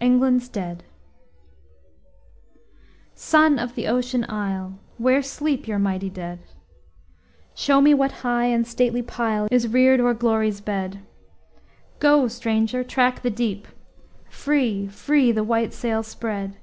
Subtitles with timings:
[0.00, 0.84] ENGLAND'S DEAD
[3.14, 4.78] Son of the Ocean Isle!
[4.96, 6.38] Where sleep your mighty dead?
[7.54, 11.00] Show me what high and stately pile Is reared o'er Glory's bed.
[11.98, 12.82] Go, stranger!
[12.82, 13.68] track the deep
[14.30, 16.56] Free, free, the white sail spread!